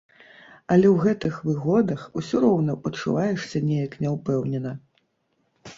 [0.75, 4.71] Але ў гэтых выгодах усё роўна пачуваешся неяк няўпэўнена.